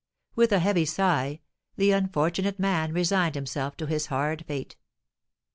With 0.33 0.51
a 0.51 0.57
heavy 0.57 0.85
sigh, 0.85 1.41
the 1.75 1.91
unfortunate 1.91 2.57
man 2.57 2.91
resigned 2.91 3.35
himself 3.35 3.77
to 3.77 3.85
his 3.85 4.07
hard 4.07 4.43
fate. 4.47 4.75